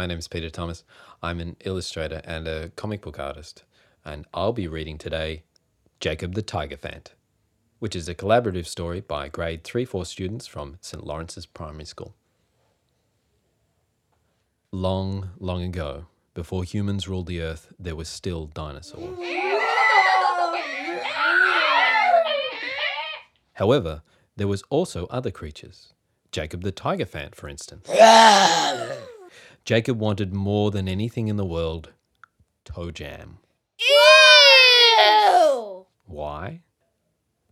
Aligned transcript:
My 0.00 0.06
name 0.06 0.18
is 0.18 0.28
Peader 0.28 0.48
Thomas. 0.48 0.82
I'm 1.22 1.40
an 1.40 1.56
illustrator 1.62 2.22
and 2.24 2.48
a 2.48 2.70
comic 2.70 3.02
book 3.02 3.18
artist, 3.18 3.64
and 4.02 4.24
I'll 4.32 4.54
be 4.54 4.66
reading 4.66 4.96
today 4.96 5.42
Jacob 6.00 6.34
the 6.34 6.40
Tigerphant, 6.40 7.12
which 7.80 7.94
is 7.94 8.08
a 8.08 8.14
collaborative 8.14 8.64
story 8.64 9.02
by 9.02 9.28
grade 9.28 9.62
3 9.62 9.84
4 9.84 10.06
students 10.06 10.46
from 10.46 10.78
St. 10.80 11.06
Lawrence's 11.06 11.44
Primary 11.44 11.84
School. 11.84 12.14
Long, 14.72 15.32
long 15.38 15.62
ago, 15.62 16.06
before 16.32 16.64
humans 16.64 17.06
ruled 17.06 17.26
the 17.26 17.42
earth, 17.42 17.70
there 17.78 17.94
were 17.94 18.06
still 18.06 18.46
dinosaurs. 18.46 19.18
However, 23.52 24.00
there 24.36 24.48
was 24.48 24.62
also 24.70 25.06
other 25.08 25.30
creatures. 25.30 25.92
Jacob 26.32 26.62
the 26.62 26.72
Tigerphant, 26.72 27.34
for 27.34 27.50
instance. 27.50 27.86
Jacob 29.64 29.98
wanted 29.98 30.32
more 30.32 30.70
than 30.70 30.88
anything 30.88 31.28
in 31.28 31.36
the 31.36 31.44
world 31.44 31.90
toe 32.64 32.90
jam. 32.90 33.38
Ew! 33.78 35.86
Why? 36.06 36.62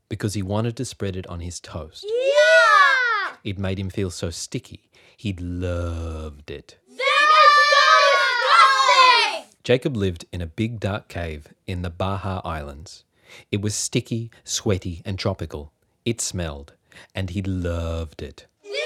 Because 0.09 0.35
he 0.35 0.43
wanted 0.43 0.77
to 0.77 0.85
spread 0.85 1.16
it 1.16 1.27
on 1.27 1.41
his 1.41 1.61
toast. 1.61 2.05
Yeah! 2.09 3.37
It 3.45 3.59
made 3.59 3.79
him 3.79 3.91
feel 3.91 4.11
so 4.11 4.30
sticky. 4.30 4.91
He 5.16 5.33
loved 5.33 6.51
it. 6.51 6.79
That's 6.89 8.19
disgusting! 8.19 9.54
Jacob 9.65 9.97
lived 9.97 10.25
in 10.32 10.41
a 10.41 10.47
big 10.47 10.80
dark 10.80 11.09
cave 11.09 11.49
in 11.66 11.82
the 11.82 11.91
Baja 11.91 12.41
Islands. 12.45 13.04
It 13.52 13.60
was 13.60 13.75
sticky, 13.75 14.30
sweaty, 14.45 15.02
and 15.04 15.19
tropical. 15.19 15.73
It 16.04 16.21
smelled, 16.21 16.73
and 17.15 17.30
he 17.30 17.43
loved 17.43 18.23
it. 18.23 18.47
This 18.63 18.73
is 18.73 18.79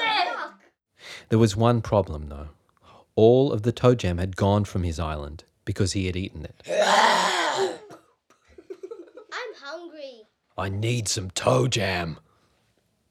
disgusting! 0.00 0.54
There 1.28 1.38
was 1.38 1.56
one 1.56 1.82
problem, 1.82 2.28
though. 2.28 2.48
All 3.14 3.52
of 3.52 3.62
the 3.62 3.72
toe 3.72 3.94
jam 3.94 4.18
had 4.18 4.36
gone 4.36 4.64
from 4.64 4.82
his 4.82 4.98
island 4.98 5.44
because 5.64 5.92
he 5.92 6.06
had 6.06 6.16
eaten 6.16 6.44
it. 6.44 6.62
I'm 6.66 7.78
hungry. 9.60 10.22
I 10.56 10.68
need 10.68 11.08
some 11.08 11.30
toe 11.30 11.68
jam. 11.68 12.18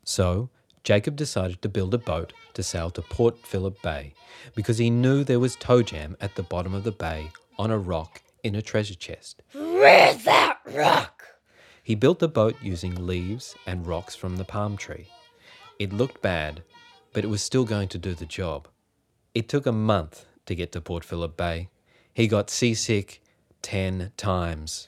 So, 0.03 0.49
Jacob 0.83 1.15
decided 1.15 1.61
to 1.61 1.69
build 1.69 1.93
a 1.93 1.97
boat 1.99 2.33
to 2.53 2.63
sail 2.63 2.89
to 2.91 3.01
Port 3.01 3.45
Phillip 3.45 3.81
Bay 3.81 4.13
because 4.55 4.77
he 4.77 4.89
knew 4.89 5.23
there 5.23 5.39
was 5.39 5.55
toe 5.55 5.83
jam 5.83 6.15
at 6.19 6.35
the 6.35 6.43
bottom 6.43 6.73
of 6.73 6.83
the 6.85 6.91
bay 6.91 7.31
on 7.59 7.69
a 7.69 7.77
rock 7.77 8.21
in 8.43 8.55
a 8.55 8.61
treasure 8.61 8.95
chest. 8.95 9.43
Where's 9.53 10.23
that 10.23 10.59
rock? 10.73 11.23
He 11.83 11.93
built 11.93 12.19
the 12.19 12.27
boat 12.27 12.55
using 12.61 13.05
leaves 13.05 13.55
and 13.65 13.85
rocks 13.85 14.15
from 14.15 14.37
the 14.37 14.45
palm 14.45 14.77
tree. 14.77 15.07
It 15.77 15.93
looked 15.93 16.21
bad, 16.21 16.63
but 17.13 17.23
it 17.23 17.27
was 17.27 17.41
still 17.41 17.65
going 17.65 17.87
to 17.89 17.97
do 17.97 18.13
the 18.13 18.25
job. 18.25 18.67
It 19.33 19.49
took 19.49 19.65
a 19.65 19.71
month 19.71 20.25
to 20.45 20.55
get 20.55 20.71
to 20.71 20.81
Port 20.81 21.03
Phillip 21.03 21.37
Bay. 21.37 21.69
He 22.13 22.27
got 22.27 22.49
seasick 22.49 23.21
10 23.61 24.11
times. 24.17 24.87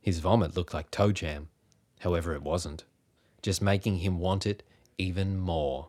His 0.00 0.18
vomit 0.18 0.56
looked 0.56 0.74
like 0.74 0.90
toe 0.90 1.12
jam. 1.12 1.48
However, 2.00 2.34
it 2.34 2.42
wasn't, 2.42 2.84
just 3.42 3.62
making 3.62 3.98
him 3.98 4.18
want 4.18 4.46
it 4.46 4.62
even 4.98 5.38
more. 5.38 5.88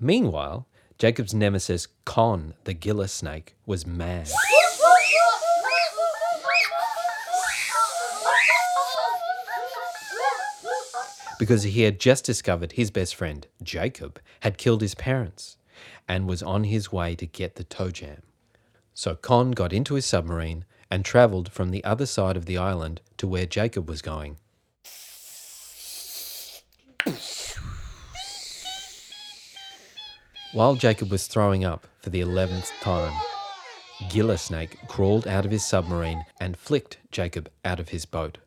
Meanwhile, 0.00 0.66
Jacob's 0.98 1.34
nemesis, 1.34 1.88
Con 2.04 2.54
the 2.64 2.74
Gillis 2.74 3.12
snake, 3.12 3.56
was 3.66 3.86
mad. 3.86 4.30
Because 11.42 11.64
he 11.64 11.82
had 11.82 11.98
just 11.98 12.24
discovered 12.24 12.70
his 12.70 12.92
best 12.92 13.16
friend, 13.16 13.48
Jacob, 13.64 14.20
had 14.42 14.56
killed 14.56 14.80
his 14.80 14.94
parents 14.94 15.56
and 16.06 16.28
was 16.28 16.40
on 16.40 16.62
his 16.62 16.92
way 16.92 17.16
to 17.16 17.26
get 17.26 17.56
the 17.56 17.64
toe 17.64 17.90
jam. 17.90 18.22
So 18.94 19.16
Con 19.16 19.50
got 19.50 19.72
into 19.72 19.94
his 19.94 20.06
submarine 20.06 20.64
and 20.88 21.04
travelled 21.04 21.50
from 21.50 21.70
the 21.70 21.82
other 21.82 22.06
side 22.06 22.36
of 22.36 22.46
the 22.46 22.56
island 22.56 23.00
to 23.16 23.26
where 23.26 23.44
Jacob 23.44 23.88
was 23.88 24.02
going. 24.02 24.36
While 30.52 30.76
Jacob 30.76 31.10
was 31.10 31.26
throwing 31.26 31.64
up 31.64 31.88
for 31.98 32.10
the 32.10 32.20
eleventh 32.20 32.70
time, 32.82 33.20
Gila 34.10 34.38
Snake 34.38 34.78
crawled 34.86 35.26
out 35.26 35.44
of 35.44 35.50
his 35.50 35.66
submarine 35.66 36.24
and 36.40 36.56
flicked 36.56 36.98
Jacob 37.10 37.50
out 37.64 37.80
of 37.80 37.88
his 37.88 38.04
boat. 38.04 38.38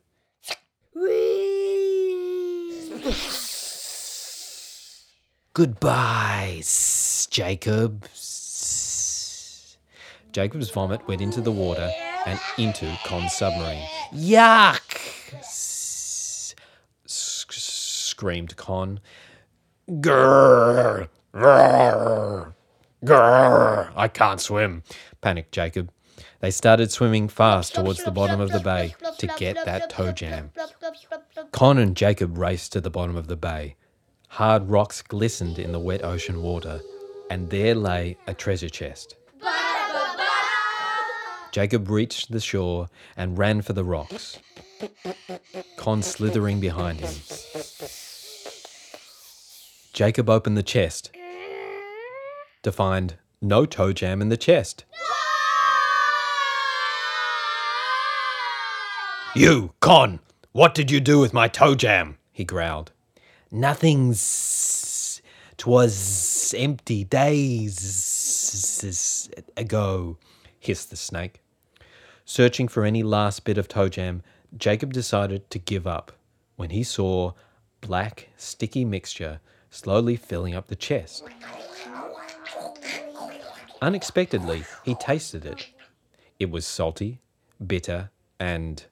Goodbye, 5.53 6.63
Jacob. 7.29 8.07
Jacob's 10.31 10.71
vomit 10.71 11.07
went 11.07 11.21
into 11.21 11.39
the 11.39 11.51
water 11.51 11.91
and 12.25 12.39
into 12.57 12.97
Con's 13.05 13.33
submarine. 13.33 13.85
Yuck! 14.11 14.99
Screamed 17.05 18.55
Con. 18.55 18.99
Grrr! 19.87 21.07
Grrr! 21.31 22.53
Grrr! 23.05 23.93
I 23.95 24.07
can't 24.07 24.41
swim, 24.41 24.81
panicked 25.22 25.51
Jacob. 25.51 25.91
They 26.40 26.52
started 26.52 26.92
swimming 26.92 27.28
fast 27.28 27.76
towards 27.76 28.03
the 28.03 28.12
bottom 28.12 28.40
of 28.40 28.52
the 28.52 28.59
bay 28.59 28.96
to 29.18 29.28
get 29.38 29.64
that 29.66 29.90
toe 29.90 30.12
jam. 30.12 30.52
Con 31.52 31.78
and 31.78 31.96
Jacob 31.96 32.38
raced 32.38 32.72
to 32.74 32.81
the 32.81 32.90
bottom 32.90 33.16
of 33.16 33.28
the 33.28 33.36
bay. 33.36 33.76
Hard 34.30 34.70
rocks 34.70 35.02
glistened 35.02 35.59
in 35.59 35.72
the 35.72 35.80
wet 35.80 36.03
ocean 36.03 36.42
water, 36.42 36.81
and 37.30 37.50
there 37.50 37.76
lay 37.76 38.18
a 38.28 38.34
treasure 38.34 38.70
chest. 38.70 39.16
Jacob 41.52 41.90
reached 41.90 42.32
the 42.32 42.42
shore 42.42 42.90
and 43.16 43.38
ran 43.38 43.62
for 43.62 43.72
the 43.72 43.84
rocks, 43.86 44.40
Con 45.78 46.02
slithering 46.02 46.59
behind 46.59 47.00
him. 47.00 47.14
Jacob 49.94 50.30
opened 50.30 50.58
the 50.58 50.64
chest 50.64 51.12
to 52.64 52.72
find 52.72 53.16
no 53.42 53.66
toe 53.66 53.94
jam 53.94 54.22
in 54.22 54.28
the 54.28 54.36
chest. 54.36 54.84
You, 59.35 59.73
Con! 59.81 60.22
What 60.53 60.73
did 60.73 60.90
you 60.90 61.01
do 61.01 61.19
with 61.19 61.34
my 61.34 61.50
toe 61.50 61.75
jam? 61.75 62.18
he 62.31 62.46
growled. 62.46 62.94
Nothing's. 63.51 65.22
Twas 65.57 66.56
empty 66.57 67.03
days 67.03 67.75
ago, 69.57 70.18
hissed 70.57 70.90
the 70.90 70.96
snake. 70.96 71.41
Searching 72.23 72.69
for 72.69 72.85
any 72.85 73.03
last 73.03 73.44
bit 73.44 73.57
of 73.57 73.68
toe 73.68 73.90
jam, 73.90 74.23
Jacob 74.57 74.94
decided 74.94 75.50
to 75.50 75.59
give 75.59 75.85
up 75.85 76.13
when 76.56 76.69
he 76.69 76.81
saw 76.81 77.34
black, 77.81 78.29
sticky 78.38 78.85
mixture 78.85 79.41
slowly 79.69 80.16
filling 80.16 80.56
up 80.56 80.67
the 80.67 80.78
chest. 80.78 81.25
Unexpectedly, 83.81 84.63
he 84.85 84.96
tasted 84.96 85.46
it. 85.46 85.67
It 86.40 86.50
was 86.50 86.66
salty, 86.66 87.19
bitter, 87.66 88.12
and 88.40 88.85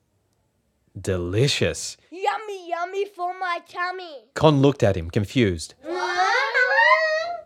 delicious. 1.00 1.98
Yummy, 2.12 2.70
yummy 2.70 3.06
for 3.06 3.38
my 3.38 3.60
tummy. 3.68 4.26
Con 4.34 4.62
looked 4.62 4.84
at 4.84 4.96
him, 4.98 5.10
confused. 5.10 5.74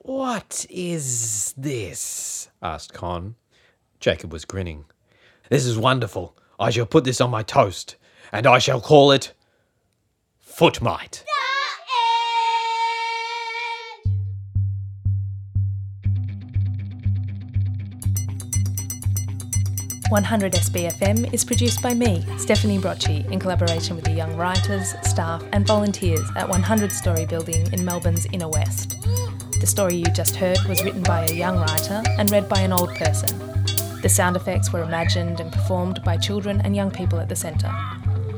What 0.08 0.66
is 0.70 1.54
this? 1.58 2.48
asked 2.62 2.94
Con. 2.94 3.36
Jacob 4.00 4.32
was 4.32 4.46
grinning. 4.46 4.86
This 5.50 5.66
is 5.66 5.78
wonderful. 5.78 6.34
I 6.58 6.70
shall 6.70 6.86
put 6.86 7.04
this 7.04 7.20
on 7.20 7.30
my 7.30 7.44
toast, 7.44 7.98
and 8.32 8.48
I 8.48 8.58
shall 8.58 8.80
call 8.80 9.12
it 9.12 9.34
Footmite. 10.40 11.26
100 20.10 20.54
SBFM 20.54 21.34
is 21.34 21.44
produced 21.44 21.84
by 21.84 21.94
me, 21.94 22.26
Stephanie 22.38 22.78
Brotchie, 22.78 23.30
in 23.30 23.40
collaboration 23.40 23.94
with 23.94 24.06
the 24.06 24.12
young 24.12 24.38
writers, 24.38 24.96
staff, 25.02 25.44
and 25.52 25.68
volunteers 25.68 26.26
at 26.38 26.48
100 26.48 26.94
Story 26.94 27.26
Building 27.26 27.68
in 27.74 27.84
Melbourne's 27.84 28.26
Inner 28.32 28.48
West. 28.48 28.96
The 29.60 29.68
story 29.68 29.96
you 29.96 30.06
just 30.06 30.38
heard 30.38 30.60
was 30.70 30.82
written 30.82 31.04
by 31.04 31.26
a 31.26 31.34
young 31.34 31.58
writer 31.58 32.02
and 32.18 32.32
read 32.32 32.48
by 32.48 32.62
an 32.62 32.72
old 32.72 32.96
person. 32.96 33.38
The 34.02 34.08
sound 34.08 34.38
effects 34.38 34.72
were 34.72 34.82
imagined 34.82 35.42
and 35.42 35.52
performed 35.52 36.02
by 36.06 36.16
children 36.16 36.62
and 36.62 36.74
young 36.74 36.90
people 36.90 37.20
at 37.20 37.28
the 37.28 37.36
centre. 37.36 37.74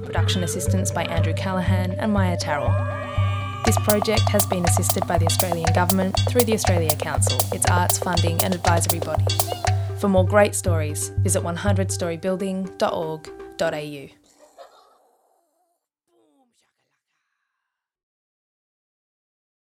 Production 0.04 0.44
assistance 0.44 0.89
by 0.89 1.04
Andrew 1.04 1.33
Callahan 1.33 1.92
and 2.00 2.12
Maia 2.12 2.36
Tarrell. 2.36 2.74
This 3.63 3.77
project 3.77 4.27
has 4.30 4.44
been 4.48 4.66
assisted 4.66 5.06
by 5.06 5.19
the 5.19 5.27
Australian 5.27 5.71
Government 5.74 6.19
through 6.30 6.45
the 6.45 6.54
Australia 6.54 6.95
Council, 6.95 7.38
its 7.54 7.69
arts, 7.69 8.00
funding, 8.00 8.44
and 8.44 8.56
advisory 8.56 9.01
body. 9.01 9.25
For 9.99 10.07
more 10.07 10.25
great 10.25 10.55
stories, 10.55 11.09
visit 11.19 11.43
100storybuilding.org.au. 11.43 14.19